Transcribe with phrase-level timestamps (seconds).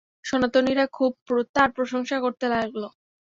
[0.23, 1.11] সনাতনীরা খুব
[1.55, 2.83] তার প্রশংসা করতে লাগল।